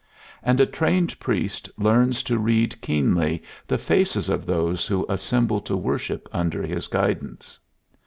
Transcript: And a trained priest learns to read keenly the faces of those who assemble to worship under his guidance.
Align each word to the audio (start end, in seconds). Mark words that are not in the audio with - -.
And 0.41 0.59
a 0.59 0.65
trained 0.65 1.19
priest 1.19 1.69
learns 1.77 2.23
to 2.23 2.39
read 2.39 2.81
keenly 2.81 3.43
the 3.67 3.77
faces 3.77 4.29
of 4.29 4.47
those 4.47 4.87
who 4.87 5.05
assemble 5.07 5.61
to 5.61 5.77
worship 5.77 6.27
under 6.31 6.63
his 6.63 6.87
guidance. 6.87 7.59